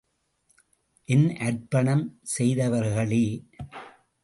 [1.09, 2.03] என் அர்ப்பணம்
[2.23, 3.25] செய்தவர்களே!